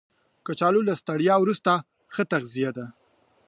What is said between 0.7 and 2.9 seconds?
له ستړیا وروسته ښه تغذیه ده